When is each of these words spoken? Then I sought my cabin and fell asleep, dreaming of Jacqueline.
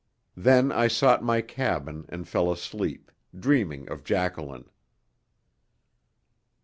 Then 0.35 0.71
I 0.71 0.87
sought 0.87 1.23
my 1.23 1.41
cabin 1.41 2.05
and 2.09 2.27
fell 2.27 2.51
asleep, 2.51 3.11
dreaming 3.39 3.87
of 3.87 4.03
Jacqueline. 4.03 4.65